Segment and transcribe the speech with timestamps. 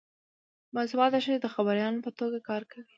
[0.73, 2.83] باسواده ښځې د خبریالانو په توګه کار کوي.